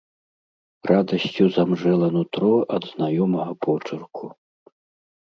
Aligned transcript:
Радасцю 0.91 1.45
замжэла 1.57 2.09
нутро 2.15 2.49
ад 2.79 2.83
знаёмага 2.93 3.53
почырку. 3.67 4.25